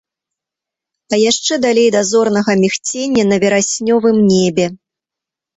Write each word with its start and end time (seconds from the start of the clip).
А 1.13 1.19
яшчэ 1.31 1.53
далей 1.65 1.89
да 1.95 2.01
зорнага 2.11 2.51
мігцення 2.63 3.23
на 3.33 3.39
вераснёвым 3.45 4.17
небе. 4.35 4.65